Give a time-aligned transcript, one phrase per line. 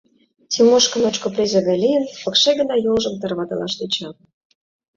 [0.53, 4.09] Тимошка, ночко презе гай лийын, пыкше гына йолжым тарватылаш тӧча.